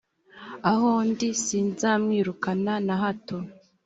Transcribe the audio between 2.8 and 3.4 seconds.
na hato